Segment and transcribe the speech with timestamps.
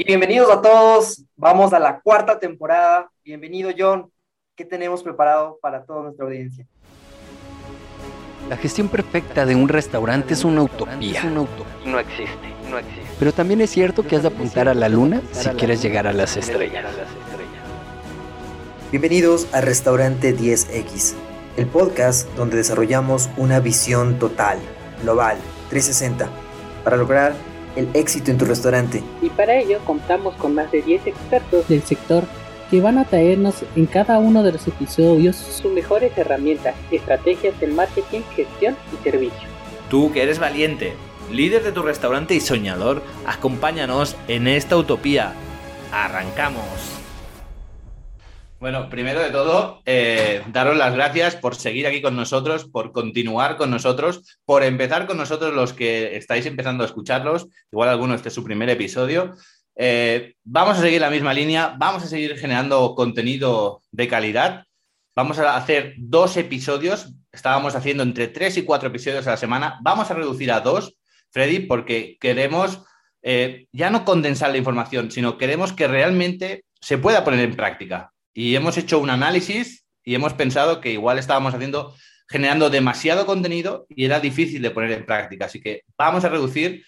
[0.00, 1.26] Y bienvenidos a todos.
[1.36, 3.10] Vamos a la cuarta temporada.
[3.22, 4.10] Bienvenido, John.
[4.56, 6.66] ¿Qué tenemos preparado para toda nuestra audiencia?
[8.48, 11.22] La gestión perfecta de un restaurante es una utopía.
[11.24, 13.02] No existe, no existe.
[13.18, 16.14] Pero también es cierto que has de apuntar a la luna si quieres llegar a
[16.14, 16.86] las estrellas.
[18.90, 21.12] Bienvenidos a Restaurante 10X,
[21.58, 24.60] el podcast donde desarrollamos una visión total,
[25.02, 25.36] global,
[25.68, 26.26] 360,
[26.84, 29.02] para lograr el éxito en tu restaurante.
[29.22, 32.24] Y para ello contamos con más de 10 expertos del sector
[32.70, 37.66] que van a traernos en cada uno de los episodios sus mejores herramientas, estrategias de
[37.66, 39.48] marketing, gestión y servicio.
[39.88, 40.94] Tú que eres valiente,
[41.32, 45.32] líder de tu restaurante y soñador, acompáñanos en esta utopía.
[45.92, 46.99] ¡Arrancamos!
[48.60, 53.56] Bueno, primero de todo, eh, daros las gracias por seguir aquí con nosotros, por continuar
[53.56, 57.48] con nosotros, por empezar con nosotros los que estáis empezando a escucharlos.
[57.72, 59.34] Igual alguno este es su primer episodio.
[59.76, 64.66] Eh, vamos a seguir la misma línea, vamos a seguir generando contenido de calidad.
[65.16, 69.78] Vamos a hacer dos episodios, estábamos haciendo entre tres y cuatro episodios a la semana,
[69.80, 70.98] vamos a reducir a dos,
[71.30, 72.82] Freddy, porque queremos
[73.22, 78.12] eh, ya no condensar la información, sino queremos que realmente se pueda poner en práctica.
[78.34, 81.94] Y hemos hecho un análisis y hemos pensado que igual estábamos haciendo,
[82.28, 85.46] generando demasiado contenido y era difícil de poner en práctica.
[85.46, 86.84] Así que vamos a reducir,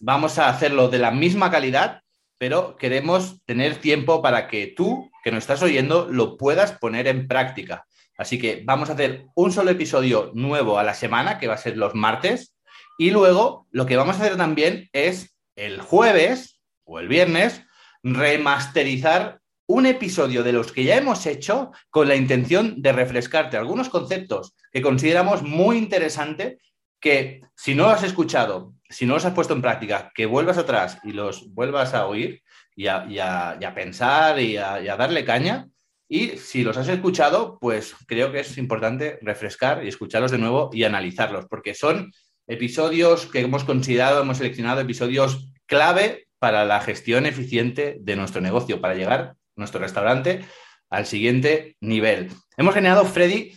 [0.00, 2.02] vamos a hacerlo de la misma calidad
[2.40, 7.28] pero queremos tener tiempo para que tú, que nos estás oyendo, lo puedas poner en
[7.28, 7.86] práctica.
[8.16, 11.58] Así que vamos a hacer un solo episodio nuevo a la semana, que va a
[11.58, 12.56] ser los martes,
[12.96, 17.62] y luego lo que vamos a hacer también es el jueves o el viernes
[18.02, 19.39] remasterizar
[19.70, 24.54] un episodio de los que ya hemos hecho con la intención de refrescarte algunos conceptos
[24.72, 26.58] que consideramos muy interesantes
[26.98, 30.98] que si no has escuchado si no los has puesto en práctica, que vuelvas atrás
[31.04, 32.42] y los vuelvas a oír
[32.74, 35.68] y a, pensar y a, darle caña.
[36.08, 40.70] Y si los has escuchado, pues creo que es importante refrescar y escucharlos de nuevo
[40.72, 42.12] y analizarlos, porque son
[42.48, 48.80] episodios que hemos considerado, hemos seleccionado episodios clave para la gestión eficiente de nuestro negocio,
[48.80, 50.44] para llegar nuestro restaurante
[50.88, 52.30] al siguiente nivel.
[52.56, 53.52] Hemos generado, Freddy,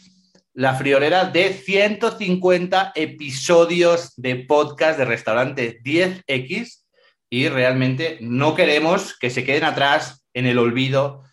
[0.54, 6.84] la friolera de 150 episodios de podcast de restaurante 10X
[7.30, 11.24] y realmente no queremos que se queden atrás en el olvido.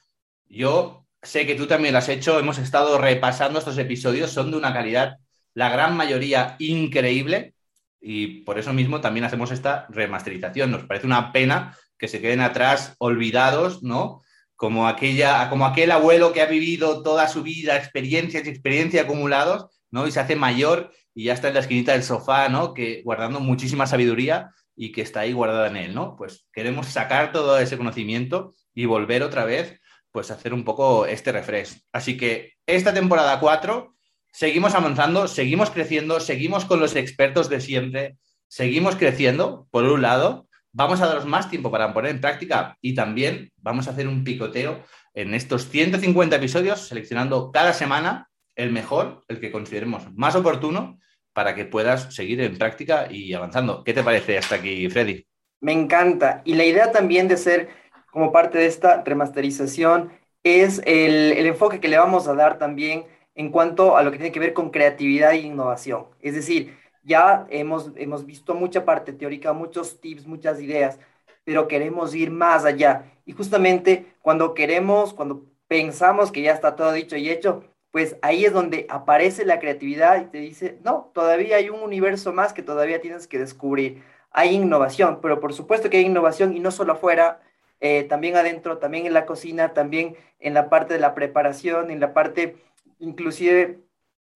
[0.47, 4.57] Yo sé que tú también lo has hecho, hemos estado repasando estos episodios, son de
[4.57, 5.19] una calidad,
[5.53, 7.55] la gran mayoría increíble
[8.01, 10.71] y por eso mismo también hacemos esta remasterización.
[10.71, 14.23] Nos parece una pena que se queden atrás olvidados, ¿no?
[14.61, 19.81] Como, aquella, como aquel abuelo que ha vivido toda su vida experiencias y experiencia acumulados,
[19.91, 20.07] ¿no?
[20.07, 22.75] Y se hace mayor y ya está en la esquinita del sofá, ¿no?
[22.75, 26.15] Que guardando muchísima sabiduría y que está ahí guardada en él, ¿no?
[26.15, 29.81] Pues queremos sacar todo ese conocimiento y volver otra vez,
[30.13, 31.81] pues a hacer un poco este refresh.
[31.91, 33.95] Así que esta temporada 4
[34.31, 40.50] seguimos avanzando, seguimos creciendo, seguimos con los expertos de siempre, seguimos creciendo, por un lado,
[40.73, 44.25] vamos a daros más tiempo para poner en práctica y también vamos a hacer un
[44.25, 44.83] picoteo
[45.15, 50.99] en estos 150 episodios, seleccionando cada semana el mejor, el que consideremos más oportuno
[51.33, 53.85] para que puedas seguir en práctica y avanzando.
[53.85, 55.27] ¿Qué te parece hasta aquí, Freddy?
[55.61, 56.43] Me encanta.
[56.45, 57.69] Y la idea también de ser
[58.11, 63.07] como parte de esta remasterización es el, el enfoque que le vamos a dar también
[63.35, 66.07] en cuanto a lo que tiene que ver con creatividad e innovación.
[66.21, 70.99] Es decir, ya hemos, hemos visto mucha parte teórica, muchos tips, muchas ideas,
[71.45, 73.05] pero queremos ir más allá.
[73.25, 78.45] Y justamente cuando queremos, cuando pensamos que ya está todo dicho y hecho, pues ahí
[78.45, 82.63] es donde aparece la creatividad y te dice, no, todavía hay un universo más que
[82.63, 84.03] todavía tienes que descubrir.
[84.31, 87.41] Hay innovación, pero por supuesto que hay innovación y no solo afuera,
[87.81, 91.99] eh, también adentro, también en la cocina, también en la parte de la preparación, en
[91.99, 92.57] la parte
[92.99, 93.81] inclusive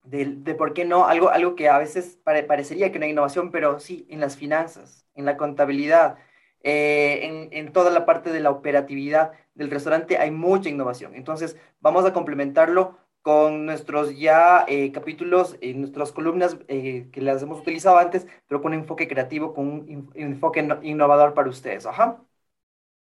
[0.05, 3.79] de, por qué no, algo, algo que a veces parecería que no hay innovación, pero
[3.79, 6.17] sí, en las finanzas, en la contabilidad,
[6.63, 11.15] eh, en, toda la parte de la operatividad del restaurante hay mucha innovación.
[11.15, 17.41] Entonces, vamos a complementarlo con nuestros ya eh, capítulos, en nuestras columnas eh, que las
[17.41, 21.85] hemos utilizado antes, pero con un enfoque creativo, con un, enfoque innovador para ustedes.
[21.85, 22.21] Ajá.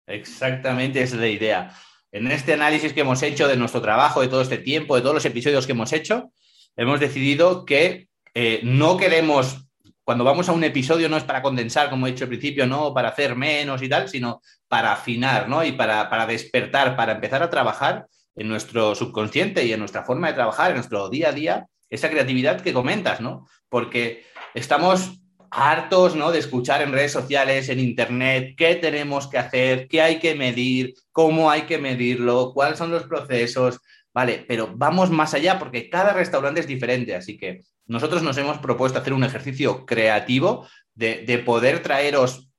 [0.07, 1.73] Exactamente, esa es la idea.
[2.11, 5.15] En este análisis que hemos hecho de nuestro trabajo, de todo este tiempo, de todos
[5.15, 6.31] los episodios que hemos hecho,
[6.75, 9.67] hemos decidido que eh, no queremos,
[10.03, 12.93] cuando vamos a un episodio no es para condensar, como he dicho al principio, no
[12.93, 15.63] para hacer menos y tal, sino para afinar, ¿no?
[15.63, 20.27] Y para, para despertar, para empezar a trabajar en nuestro subconsciente y en nuestra forma
[20.27, 23.47] de trabajar, en nuestro día a día, esa creatividad que comentas, ¿no?
[23.69, 24.25] Porque
[24.55, 25.22] estamos
[25.55, 26.31] hartos ¿no?
[26.31, 30.95] de escuchar en redes sociales, en internet, qué tenemos que hacer, qué hay que medir,
[31.11, 33.79] cómo hay que medirlo, cuáles son los procesos.
[34.13, 38.57] Vale, pero vamos más allá porque cada restaurante es diferente, así que nosotros nos hemos
[38.57, 42.49] propuesto hacer un ejercicio creativo de, de poder traeros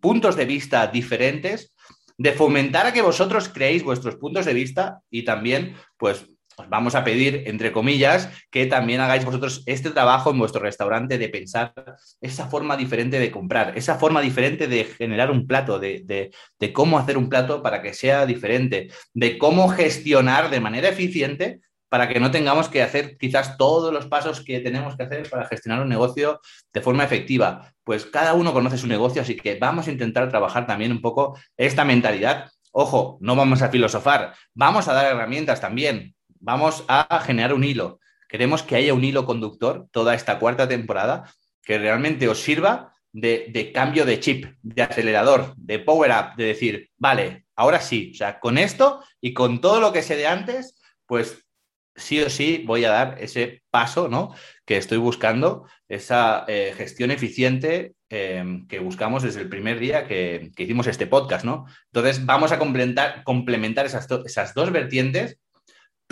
[0.00, 1.74] puntos de vista diferentes,
[2.18, 6.26] de fomentar a que vosotros creéis vuestros puntos de vista y también, pues,
[6.56, 11.18] os vamos a pedir, entre comillas, que también hagáis vosotros este trabajo en vuestro restaurante
[11.18, 11.72] de pensar
[12.20, 16.98] esa forma diferente de comprar, esa forma diferente de generar un plato, de, de cómo
[16.98, 21.60] hacer un plato para que sea diferente, de cómo gestionar de manera eficiente
[21.92, 25.46] para que no tengamos que hacer quizás todos los pasos que tenemos que hacer para
[25.46, 26.40] gestionar un negocio
[26.72, 27.70] de forma efectiva.
[27.84, 31.38] Pues cada uno conoce su negocio, así que vamos a intentar trabajar también un poco
[31.54, 32.50] esta mentalidad.
[32.70, 38.00] Ojo, no vamos a filosofar, vamos a dar herramientas también, vamos a generar un hilo.
[38.28, 43.50] Queremos que haya un hilo conductor toda esta cuarta temporada que realmente os sirva de,
[43.52, 48.16] de, cambio de chip, de acelerador, de power up, de decir, vale, ahora sí, o
[48.16, 51.46] sea, con esto y con todo lo que sé de antes, pues
[51.94, 54.34] sí o sí voy a dar ese paso ¿no?
[54.64, 60.50] que estoy buscando, esa eh, gestión eficiente eh, que buscamos desde el primer día que,
[60.56, 61.44] que, hicimos este podcast.
[61.44, 61.66] ¿no?
[61.92, 65.38] Entonces, vamos a complementar, complementar esas, esas dos vertientes,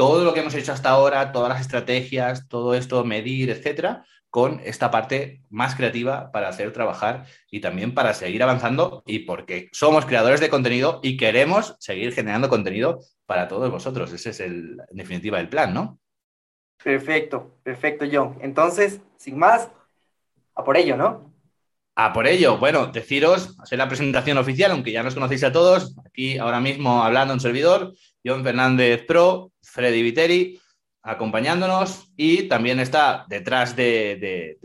[0.01, 4.59] todo lo que hemos hecho hasta ahora, todas las estrategias, todo esto, medir, etcétera, con
[4.65, 10.07] esta parte más creativa para hacer trabajar y también para seguir avanzando y porque somos
[10.07, 14.11] creadores de contenido y queremos seguir generando contenido para todos vosotros.
[14.15, 15.99] Ese es el, en definitiva el plan, ¿no?
[16.83, 18.39] Perfecto, perfecto, John.
[18.41, 19.69] Entonces, sin más,
[20.55, 21.30] a por ello, ¿no?
[21.95, 22.59] A por ello.
[22.59, 25.95] Bueno, deciros, hacer la presentación oficial, aunque ya nos conocéis a todos.
[26.07, 27.93] Aquí ahora mismo hablando un servidor,
[28.25, 30.61] John Fernández Pro, Freddy Viteri
[31.03, 34.59] acompañándonos y también está detrás de,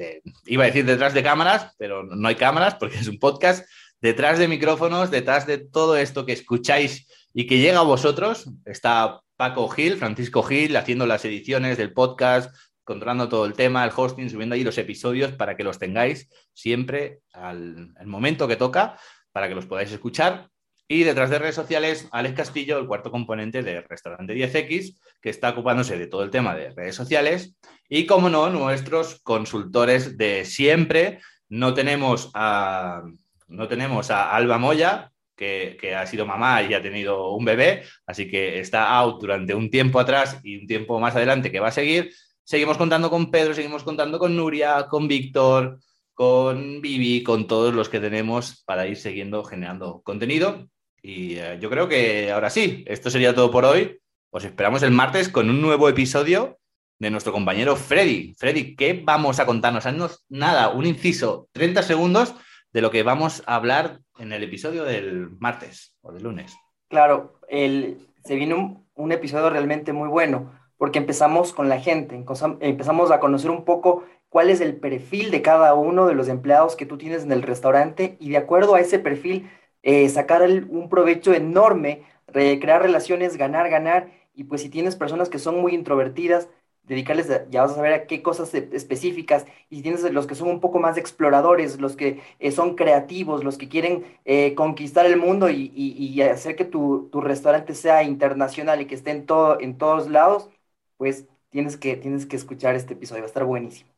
[0.46, 3.66] iba a decir detrás de cámaras, pero no hay cámaras porque es un podcast,
[4.02, 9.22] detrás de micrófonos, detrás de todo esto que escucháis y que llega a vosotros, está
[9.38, 12.54] Paco Gil, Francisco Gil, haciendo las ediciones del podcast,
[12.86, 17.20] controlando todo el tema, el hosting, subiendo ahí los episodios para que los tengáis siempre
[17.34, 18.98] al, momento que toca,
[19.34, 20.50] para que los podáis escuchar
[20.88, 25.50] y detrás de redes sociales, Alex Castillo, el cuarto componente de Restaurante 10X, que está
[25.50, 27.56] ocupándose de todo el tema de redes sociales.
[27.90, 31.20] Y, como no, nuestros consultores de siempre.
[31.50, 33.02] No tenemos a,
[33.48, 38.30] no tenemos a Alba Moya, que, ha sido mamá y ha tenido un bebé, así
[38.30, 41.72] que está out durante un tiempo atrás y un tiempo más adelante que va a
[41.72, 42.12] seguir.
[42.46, 45.80] Seguimos contando con Pedro, seguimos contando con Nuria, con Víctor,
[46.14, 50.68] con Vivi, con todos los que tenemos para ir siguiendo generando contenido.
[51.02, 54.00] Y uh, yo creo que ahora sí, esto sería todo por hoy.
[54.30, 56.60] Os esperamos el martes con un nuevo episodio
[57.00, 58.36] de nuestro compañero Freddy.
[58.38, 59.88] Freddy, ¿qué vamos a contarnos?
[59.88, 62.36] Haznos nada, un inciso, 30 segundos
[62.72, 66.56] de lo que vamos a hablar en el episodio del martes o del lunes.
[66.90, 72.16] Claro, el, se viene un episodio realmente muy bueno porque empezamos con la gente,
[72.60, 76.76] empezamos a conocer un poco cuál es el perfil de cada uno de los empleados
[76.76, 79.50] que tú tienes en el restaurante y de acuerdo a ese perfil
[79.84, 85.40] eh, sacar un provecho enorme, crear relaciones, ganar, ganar, y pues si tienes personas que
[85.40, 86.50] son muy introvertidas,
[86.84, 90.36] dedicarles, ya vas a saber a qué cosas e, específicas, y si tienes los que
[90.36, 95.06] son un poco más exploradores, los que eh, son creativos, los que quieren eh, conquistar
[95.06, 99.60] el mundo y hacer que tu, tu, restaurante sea internacional y que esté en, todo,
[99.60, 100.50] en todos lados,
[100.98, 103.90] pues tienes que, tienes que escuchar este episodio, va a estar buenísimo.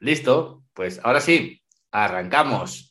[0.00, 2.87] Listo, pues ahora sí, arrancamos.